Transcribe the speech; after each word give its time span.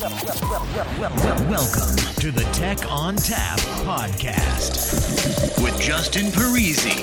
Welcome 0.00 1.96
to 2.20 2.30
the 2.30 2.48
Tech 2.52 2.78
ONTAP 2.78 3.58
podcast 3.84 5.60
with 5.60 5.76
Justin 5.80 6.26
Parisi. 6.26 7.02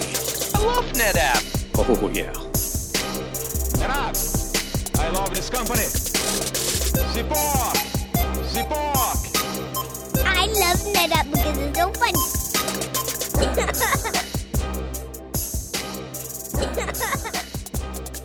I 0.55 0.59
love 0.65 0.85
NetApp. 0.93 1.43
Oh, 1.77 2.09
yeah. 2.13 2.31
NetApp. 3.81 4.15
I 4.97 5.09
love 5.09 5.29
this 5.35 5.49
company. 5.49 5.81
Support. 7.11 7.75
Support. 8.45 9.17
I 10.25 10.47
love 10.47 10.79
NetApp 10.95 11.27
because 11.33 11.57
it's 11.57 11.77
so 11.77 11.91
funny. 11.91 12.23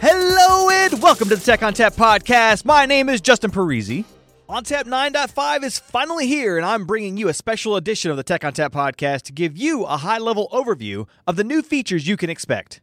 Hello 0.00 0.70
and 0.70 1.02
welcome 1.02 1.28
to 1.28 1.34
the 1.34 1.42
Tech 1.44 1.58
ONTAP 1.58 1.96
podcast. 1.96 2.64
My 2.64 2.86
name 2.86 3.08
is 3.08 3.20
Justin 3.20 3.50
Parisi. 3.50 4.04
ONTAP 4.50 4.82
9.5 4.82 5.62
is 5.62 5.78
finally 5.78 6.26
here, 6.26 6.56
and 6.56 6.66
I'm 6.66 6.84
bringing 6.84 7.16
you 7.16 7.28
a 7.28 7.32
special 7.32 7.76
edition 7.76 8.10
of 8.10 8.16
the 8.16 8.24
Tech 8.24 8.40
ONTAP 8.40 8.70
podcast 8.70 9.22
to 9.22 9.32
give 9.32 9.56
you 9.56 9.84
a 9.84 9.98
high 9.98 10.18
level 10.18 10.48
overview 10.50 11.06
of 11.24 11.36
the 11.36 11.44
new 11.44 11.62
features 11.62 12.08
you 12.08 12.16
can 12.16 12.30
expect. 12.30 12.80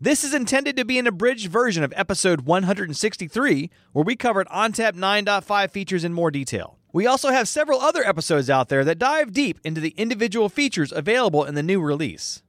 This 0.00 0.22
is 0.22 0.32
intended 0.32 0.76
to 0.76 0.84
be 0.84 1.00
an 1.00 1.08
abridged 1.08 1.48
version 1.48 1.82
of 1.82 1.92
episode 1.96 2.42
163, 2.42 3.70
where 3.90 4.04
we 4.04 4.14
covered 4.14 4.46
ONTAP 4.50 4.92
9.5 4.92 5.72
features 5.72 6.04
in 6.04 6.12
more 6.12 6.30
detail. 6.30 6.78
We 6.92 7.08
also 7.08 7.30
have 7.30 7.48
several 7.48 7.80
other 7.80 8.06
episodes 8.06 8.48
out 8.48 8.68
there 8.68 8.84
that 8.84 9.00
dive 9.00 9.32
deep 9.32 9.58
into 9.64 9.80
the 9.80 9.94
individual 9.96 10.48
features 10.48 10.92
available 10.92 11.44
in 11.44 11.56
the 11.56 11.62
new 11.64 11.80
release. 11.80 12.44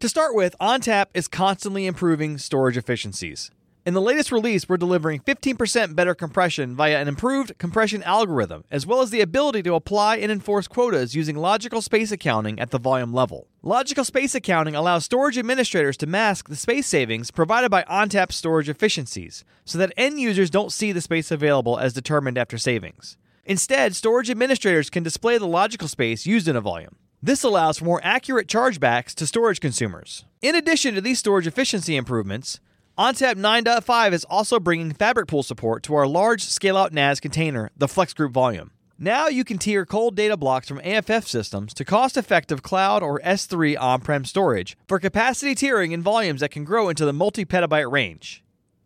To 0.00 0.08
start 0.08 0.34
with, 0.34 0.56
ONTAP 0.62 1.08
is 1.12 1.28
constantly 1.28 1.84
improving 1.84 2.38
storage 2.38 2.78
efficiencies. 2.78 3.50
In 3.88 3.94
the 3.94 4.02
latest 4.02 4.30
release, 4.30 4.68
we're 4.68 4.76
delivering 4.76 5.20
15% 5.20 5.96
better 5.96 6.14
compression 6.14 6.76
via 6.76 7.00
an 7.00 7.08
improved 7.08 7.56
compression 7.56 8.02
algorithm, 8.02 8.64
as 8.70 8.84
well 8.84 9.00
as 9.00 9.08
the 9.08 9.22
ability 9.22 9.62
to 9.62 9.74
apply 9.74 10.16
and 10.16 10.30
enforce 10.30 10.68
quotas 10.68 11.14
using 11.14 11.38
logical 11.38 11.80
space 11.80 12.12
accounting 12.12 12.60
at 12.60 12.70
the 12.70 12.78
volume 12.78 13.14
level. 13.14 13.48
Logical 13.62 14.04
space 14.04 14.34
accounting 14.34 14.74
allows 14.74 15.06
storage 15.06 15.38
administrators 15.38 15.96
to 15.96 16.06
mask 16.06 16.50
the 16.50 16.54
space 16.54 16.86
savings 16.86 17.30
provided 17.30 17.70
by 17.70 17.82
ONTAP 17.84 18.30
storage 18.30 18.68
efficiencies, 18.68 19.42
so 19.64 19.78
that 19.78 19.94
end 19.96 20.20
users 20.20 20.50
don't 20.50 20.70
see 20.70 20.92
the 20.92 21.00
space 21.00 21.30
available 21.30 21.78
as 21.78 21.94
determined 21.94 22.36
after 22.36 22.58
savings. 22.58 23.16
Instead, 23.46 23.96
storage 23.96 24.28
administrators 24.28 24.90
can 24.90 25.02
display 25.02 25.38
the 25.38 25.46
logical 25.46 25.88
space 25.88 26.26
used 26.26 26.46
in 26.46 26.56
a 26.56 26.60
volume. 26.60 26.96
This 27.22 27.42
allows 27.42 27.78
for 27.78 27.86
more 27.86 28.02
accurate 28.04 28.48
chargebacks 28.48 29.14
to 29.14 29.26
storage 29.26 29.60
consumers. 29.60 30.26
In 30.42 30.54
addition 30.54 30.94
to 30.94 31.00
these 31.00 31.20
storage 31.20 31.46
efficiency 31.46 31.96
improvements, 31.96 32.60
ONTAP 32.98 33.36
9.5 33.36 34.12
is 34.12 34.24
also 34.24 34.58
bringing 34.58 34.92
FabricPool 34.92 35.44
support 35.44 35.84
to 35.84 35.94
our 35.94 36.04
large 36.04 36.42
scale 36.42 36.76
out 36.76 36.92
NAS 36.92 37.20
container, 37.20 37.70
the 37.76 37.86
FlexGroup 37.86 38.32
Volume. 38.32 38.72
Now 38.98 39.28
you 39.28 39.44
can 39.44 39.56
tier 39.56 39.86
cold 39.86 40.16
data 40.16 40.36
blocks 40.36 40.66
from 40.66 40.80
AFF 40.80 41.28
systems 41.28 41.72
to 41.74 41.84
cost 41.84 42.16
effective 42.16 42.64
cloud 42.64 43.04
or 43.04 43.20
S3 43.20 43.80
on 43.80 44.00
prem 44.00 44.24
storage 44.24 44.76
for 44.88 44.98
capacity 44.98 45.54
tiering 45.54 45.92
in 45.92 46.02
volumes 46.02 46.40
that 46.40 46.50
can 46.50 46.64
grow 46.64 46.88
into 46.88 47.04
the 47.04 47.12
multi 47.12 47.44
petabyte 47.44 47.88
range. 47.88 48.42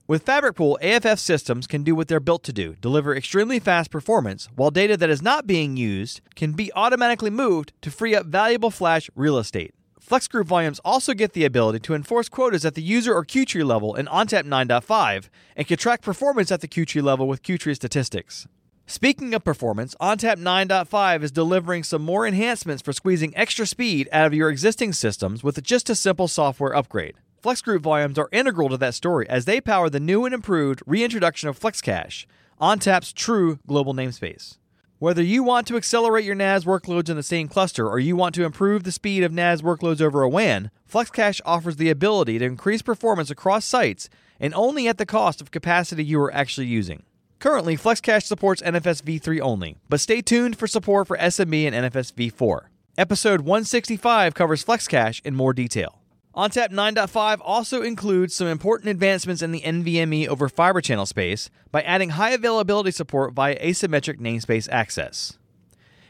With 0.07 0.27
FabricPool, 0.27 0.77
AFF 0.83 1.19
systems 1.19 1.67
can 1.67 1.83
do 1.83 1.95
what 1.95 2.09
they're 2.09 2.21
built 2.21 2.43
to 2.43 2.53
do 2.53 2.75
deliver 2.83 3.17
extremely 3.17 3.61
fast 3.61 3.91
performance, 3.91 4.47
while 4.55 4.71
data 4.71 4.99
that 4.99 5.09
is 5.09 5.23
not 5.23 5.47
being 5.47 5.79
used 5.79 6.21
can 6.35 6.53
be 6.53 6.71
automatically 6.75 7.31
moved 7.31 7.73
to 7.81 7.91
free 7.91 8.15
up 8.15 8.27
valuable 8.27 8.71
flash 8.71 9.09
real 9.17 9.39
estate. 9.39 9.73
FlexGroup 10.09 10.47
volumes 10.47 10.81
also 10.85 11.15
get 11.15 11.33
the 11.33 11.45
ability 11.45 11.79
to 11.79 11.95
enforce 11.95 12.29
quotas 12.29 12.65
at 12.65 12.75
the 12.75 12.83
user 12.83 13.15
or 13.15 13.25
Qtree 13.25 13.65
level 13.65 13.95
in 13.95 14.07
ONTAP 14.07 14.43
9.5 14.43 15.29
and 15.57 15.67
can 15.67 15.77
track 15.77 16.03
performance 16.03 16.51
at 16.51 16.61
the 16.61 16.69
Qtree 16.69 17.03
level 17.03 17.29
with 17.29 17.43
Qtree 17.43 17.77
statistics. 17.77 18.49
Speaking 18.87 19.33
of 19.33 19.45
performance, 19.45 19.95
ONTAP 20.01 20.39
9.5 20.39 21.23
is 21.23 21.31
delivering 21.31 21.85
some 21.85 22.03
more 22.03 22.27
enhancements 22.27 22.83
for 22.83 22.93
squeezing 22.93 23.35
extra 23.37 23.65
speed 23.65 24.09
out 24.11 24.27
of 24.27 24.35
your 24.35 24.51
existing 24.51 24.93
systems 24.93 25.45
with 25.45 25.63
just 25.63 25.89
a 25.89 25.95
simple 25.95 26.27
software 26.27 26.75
upgrade. 26.75 27.15
FlexGroup 27.43 27.81
volumes 27.81 28.19
are 28.19 28.29
integral 28.33 28.69
to 28.71 28.77
that 28.79 28.95
story 28.95 29.29
as 29.29 29.45
they 29.45 29.61
power 29.61 29.89
the 29.89 30.01
new 30.01 30.25
and 30.25 30.35
improved 30.35 30.83
reintroduction 30.85 31.49
of 31.49 31.59
FlexCache, 31.59 32.27
ONTAP's 32.61 33.13
true 33.13 33.61
global 33.69 33.95
namespace. 33.95 34.59
Whether 35.03 35.25
you 35.25 35.43
want 35.43 35.67
to 35.67 35.77
accelerate 35.77 36.25
your 36.25 36.37
NAS 36.37 36.65
workloads 36.65 37.09
in 37.09 37.17
the 37.17 37.25
same 37.25 37.49
cluster 37.49 37.89
or 37.89 37.99
you 37.99 38.15
want 38.15 38.37
to 38.37 38.45
improve 38.45 38.85
the 38.85 38.93
speed 38.93 39.25
of 39.25 39.33
NAS 39.33 39.61
workloads 39.61 40.01
over 40.01 40.23
a 40.23 40.29
WAN, 40.29 40.71
FlexCache 40.89 41.41
offers 41.45 41.75
the 41.75 41.91
ability 41.91 42.39
to 42.39 42.45
increase 42.45 42.83
performance 42.83 43.29
across 43.29 43.65
sites 43.65 44.09
and 44.39 44.55
only 44.55 44.87
at 44.87 44.99
the 44.99 45.05
cost 45.05 45.41
of 45.41 45.51
capacity 45.51 46.05
you 46.05 46.21
are 46.21 46.33
actually 46.33 46.69
using. 46.69 47.03
Currently, 47.41 47.77
FlexCache 47.77 48.23
supports 48.23 48.63
NFS 48.63 49.03
v3 49.03 49.41
only, 49.41 49.77
but 49.89 49.99
stay 49.99 50.21
tuned 50.21 50.57
for 50.57 50.69
support 50.69 51.09
for 51.09 51.19
SMB 51.19 51.67
and 51.67 51.75
NFS 51.75 52.13
v4. 52.13 52.67
Episode 52.97 53.41
165 53.41 54.35
covers 54.35 54.65
FlexCache 54.65 55.21
in 55.25 55.35
more 55.35 55.53
detail. 55.53 56.02
ONTAP 56.35 56.71
9.5 56.71 57.41
also 57.45 57.83
includes 57.83 58.35
some 58.35 58.47
important 58.47 58.89
advancements 58.89 59.43
in 59.43 59.53
the 59.53 59.61
NVMe 59.61 60.27
over 60.27 60.49
Fiber 60.49 60.81
Channel 60.81 61.05
space 61.05 61.51
by 61.71 61.83
adding 61.83 62.11
high 62.11 62.31
availability 62.31 62.91
support 62.91 63.35
via 63.35 63.59
asymmetric 63.59 64.19
namespace 64.19 64.67
access. 64.73 65.37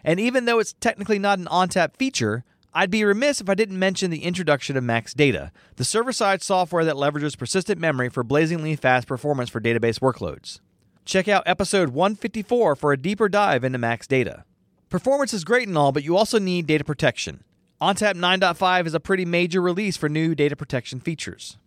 And 0.04 0.20
even 0.20 0.44
though 0.44 0.60
it's 0.60 0.74
technically 0.74 1.18
not 1.18 1.40
an 1.40 1.46
ONTAP 1.46 1.96
feature, 1.96 2.44
I'd 2.72 2.90
be 2.90 3.02
remiss 3.02 3.40
if 3.40 3.48
I 3.48 3.54
didn't 3.54 3.80
mention 3.80 4.12
the 4.12 4.22
introduction 4.22 4.76
of 4.76 4.84
Max 4.84 5.12
Data, 5.12 5.50
the 5.74 5.84
server 5.84 6.12
side 6.12 6.40
software 6.40 6.84
that 6.84 6.94
leverages 6.94 7.36
persistent 7.36 7.80
memory 7.80 8.08
for 8.08 8.22
blazingly 8.22 8.76
fast 8.76 9.08
performance 9.08 9.50
for 9.50 9.60
database 9.60 9.98
workloads. 9.98 10.60
Check 11.04 11.26
out 11.26 11.42
episode 11.46 11.88
154 11.88 12.76
for 12.76 12.92
a 12.92 12.96
deeper 12.96 13.28
dive 13.28 13.64
into 13.64 13.78
Max 13.78 14.06
Data. 14.06 14.44
Performance 14.88 15.34
is 15.34 15.42
great 15.42 15.66
and 15.66 15.76
all, 15.76 15.90
but 15.90 16.04
you 16.04 16.16
also 16.16 16.38
need 16.38 16.68
data 16.68 16.84
protection. 16.84 17.42
ONTAP 17.82 18.14
9.5 18.14 18.86
is 18.86 18.94
a 18.94 19.00
pretty 19.00 19.24
major 19.24 19.60
release 19.60 19.96
for 19.96 20.08
new 20.08 20.36
data 20.36 20.54
protection 20.54 21.00
features. 21.00 21.58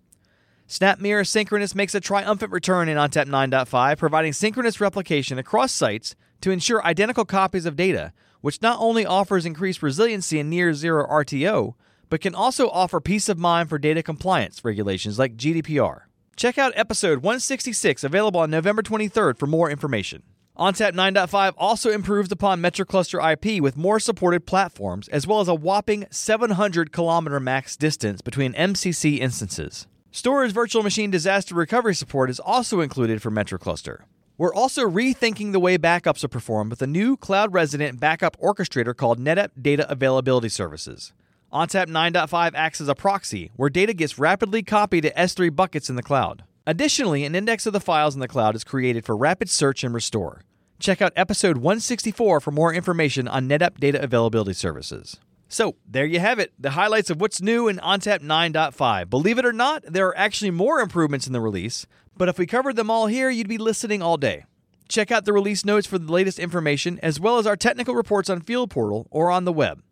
SnapMirror 0.66 1.28
Synchronous 1.28 1.76
makes 1.76 1.94
a 1.94 2.00
triumphant 2.00 2.54
return 2.54 2.88
in 2.88 2.98
ONTAP 2.98 3.26
9.5, 3.26 3.98
providing 3.98 4.32
synchronous 4.32 4.80
replication 4.80 5.38
across 5.38 5.74
sites 5.74 6.16
to 6.40 6.52
ensure 6.52 6.82
identical 6.86 7.26
copies 7.26 7.66
of 7.66 7.76
data, 7.76 8.14
which 8.40 8.62
not 8.62 8.80
only 8.80 9.06
offers 9.06 9.46
increased 9.46 9.84
resiliency 9.84 10.40
and 10.40 10.50
near 10.50 10.74
zero 10.74 11.06
RTO, 11.06 11.74
but 12.08 12.22
can 12.22 12.34
also 12.34 12.70
offer 12.70 13.02
peace 13.02 13.28
of 13.28 13.38
mind 13.38 13.68
for 13.68 13.78
data 13.78 14.02
compliance 14.02 14.64
regulations 14.64 15.20
like 15.20 15.36
GDPR. 15.36 16.04
Check 16.38 16.58
out 16.58 16.72
episode 16.78 17.24
166, 17.24 18.06
available 18.06 18.40
on 18.40 18.50
November 18.50 18.84
23rd, 18.84 19.38
for 19.38 19.48
more 19.48 19.70
information. 19.70 20.24
ONTAP 20.58 20.94
9.5 20.94 21.54
also 21.58 21.92
improves 21.92 22.32
upon 22.32 22.62
MetroCluster 22.62 23.34
IP 23.34 23.62
with 23.62 23.76
more 23.76 24.00
supported 24.00 24.46
platforms, 24.46 25.10
as 25.10 25.28
well 25.28 25.42
as 25.42 25.50
a 25.50 25.54
whopping 25.54 26.06
700 26.10 26.94
kilometer 26.94 27.42
max 27.42 27.76
distance 27.76 28.22
between 28.22 28.54
MCC 28.54 29.20
instances. 29.20 29.86
Storage 30.12 30.54
Virtual 30.54 30.82
Machine 30.82 31.12
Disaster 31.12 31.54
Recovery 31.56 31.94
support 31.94 32.30
is 32.30 32.40
also 32.40 32.80
included 32.80 33.22
for 33.22 33.30
MetroCluster. 33.30 34.04
We're 34.38 34.54
also 34.54 34.88
rethinking 34.88 35.52
the 35.52 35.60
way 35.60 35.78
backups 35.78 36.24
are 36.24 36.30
performed 36.30 36.70
with 36.72 36.82
a 36.82 36.88
new 36.88 37.18
cloud 37.18 37.54
resident 37.54 38.00
backup 38.00 38.40
orchestrator 38.40 38.96
called 38.96 39.20
NetApp 39.20 39.50
Data 39.62 39.92
Availability 39.92 40.48
Services. 40.48 41.12
ONTAP 41.52 41.88
9.5 41.88 42.52
acts 42.56 42.80
as 42.80 42.88
a 42.88 42.96
proxy, 42.96 43.52
where 43.58 43.70
data 43.70 43.94
gets 43.94 44.18
rapidly 44.18 44.64
copied 44.64 45.02
to 45.02 45.14
S3 45.16 45.54
buckets 45.54 45.90
in 45.90 45.98
the 45.98 46.04
cloud. 46.04 46.46
Additionally, 46.68 47.24
an 47.26 47.36
index 47.36 47.68
of 47.68 47.74
the 47.74 47.80
files 47.80 48.16
in 48.16 48.22
the 48.22 48.28
cloud 48.28 48.56
is 48.56 48.64
created 48.64 49.06
for 49.06 49.16
rapid 49.16 49.50
search 49.52 49.84
and 49.84 49.94
restore. 49.94 50.42
Check 50.80 51.00
out 51.00 51.14
episode 51.16 51.58
164 51.58 52.40
for 52.40 52.52
more 52.52 52.74
information 52.74 53.28
on 53.28 53.48
NetApp 53.48 53.80
data 53.80 54.02
availability 54.02 54.54
services. 54.54 55.18
So, 55.48 55.76
there 55.88 56.08
you 56.08 56.20
have 56.20 56.40
it, 56.40 56.54
the 56.58 56.72
highlights 56.72 57.12
of 57.12 57.22
what's 57.22 57.40
new 57.40 57.68
in 57.68 57.78
ONTAP 57.78 58.22
9.5. 58.22 59.12
Believe 59.12 59.38
it 59.38 59.46
or 59.46 59.54
not, 59.54 59.84
there 59.86 60.08
are 60.08 60.18
actually 60.18 60.50
more 60.50 60.80
improvements 60.80 61.28
in 61.28 61.34
the 61.34 61.40
release, 61.40 61.86
but 62.18 62.30
if 62.30 62.40
we 62.40 62.48
covered 62.48 62.78
them 62.78 62.90
all 62.90 63.06
here, 63.06 63.30
you'd 63.30 63.48
be 63.48 63.60
listening 63.60 64.02
all 64.02 64.18
day. 64.18 64.46
Check 64.90 65.12
out 65.12 65.26
the 65.26 65.34
release 65.34 65.66
notes 65.66 65.86
for 65.86 66.00
the 66.00 66.12
latest 66.12 66.40
information, 66.40 67.00
as 67.04 67.20
well 67.20 67.38
as 67.38 67.46
our 67.46 67.56
technical 67.56 67.94
reports 67.94 68.28
on 68.28 68.42
Field 68.42 68.72
Portal 68.72 69.08
or 69.12 69.30
on 69.30 69.46
the 69.46 69.54
web. 69.54 69.84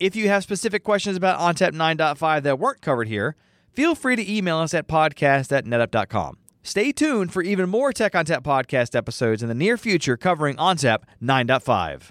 If 0.00 0.16
you 0.16 0.28
have 0.28 0.42
specific 0.42 0.82
questions 0.82 1.16
about 1.16 1.38
ONTAP 1.38 1.70
9.5 1.72 2.42
that 2.42 2.58
weren't 2.58 2.82
covered 2.82 3.06
here, 3.06 3.36
feel 3.76 3.94
free 3.94 4.16
to 4.16 4.32
email 4.32 4.58
us 4.58 4.74
at 4.74 4.88
podcast 4.88 5.52
at 5.52 5.66
netapp.com. 5.66 6.38
Stay 6.62 6.90
tuned 6.90 7.32
for 7.32 7.42
even 7.42 7.68
more 7.68 7.92
Tech 7.92 8.14
ONTAP 8.14 8.42
podcast 8.42 8.96
episodes 8.96 9.40
in 9.40 9.48
the 9.48 9.54
near 9.54 9.76
future 9.76 10.16
covering 10.16 10.56
ONTAP 10.56 11.02
9.5. 11.22 12.10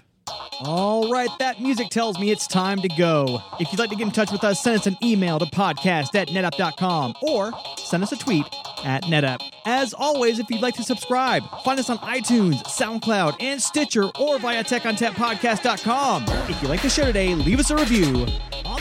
All 0.60 1.12
right, 1.12 1.28
that 1.38 1.60
music 1.60 1.88
tells 1.90 2.18
me 2.18 2.30
it's 2.30 2.46
time 2.46 2.80
to 2.80 2.88
go. 2.96 3.40
If 3.60 3.70
you'd 3.70 3.78
like 3.78 3.90
to 3.90 3.96
get 3.96 4.06
in 4.06 4.12
touch 4.12 4.32
with 4.32 4.42
us, 4.44 4.62
send 4.62 4.78
us 4.78 4.86
an 4.86 4.96
email 5.02 5.38
to 5.38 5.44
podcast 5.46 6.14
at 6.14 6.28
netapp.com 6.28 7.14
or 7.22 7.52
send 7.76 8.02
us 8.02 8.12
a 8.12 8.16
tweet 8.16 8.46
at 8.84 9.04
netapp. 9.04 9.38
As 9.66 9.92
always, 9.92 10.38
if 10.38 10.48
you'd 10.50 10.62
like 10.62 10.74
to 10.76 10.82
subscribe, 10.82 11.42
find 11.62 11.78
us 11.78 11.90
on 11.90 11.98
iTunes, 11.98 12.62
SoundCloud, 12.64 13.36
and 13.40 13.60
Stitcher 13.60 14.04
or 14.18 14.38
via 14.38 14.64
techontappodcast.com. 14.64 16.24
If 16.48 16.62
you 16.62 16.68
like 16.68 16.82
the 16.82 16.90
show 16.90 17.04
today, 17.04 17.34
leave 17.34 17.60
us 17.60 17.70
a 17.70 17.76
review. 17.76 18.26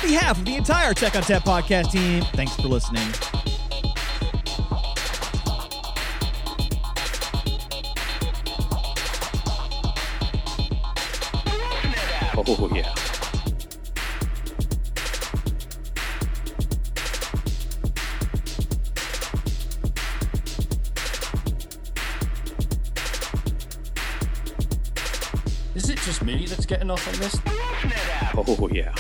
On 0.05 0.11
behalf 0.11 0.37
of 0.37 0.45
the 0.45 0.55
entire 0.55 0.93
Tech 0.93 1.13
ONTAP 1.13 1.41
podcast 1.41 1.91
team, 1.91 2.23
thanks 2.35 2.55
for 2.55 2.67
listening. 2.67 3.07
Oh, 12.37 12.69
yeah. 12.71 12.93
Is 25.73 25.89
it 25.89 25.97
just 25.97 26.21
me 26.21 26.45
that's 26.45 26.67
getting 26.67 26.91
off 26.91 27.07
on 27.07 27.19
this? 27.19 27.39
Oh, 28.37 28.69
yeah. 28.71 28.93